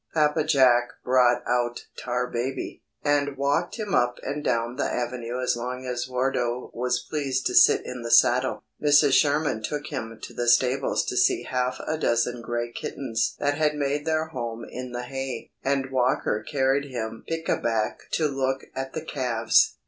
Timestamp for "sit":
7.53-7.85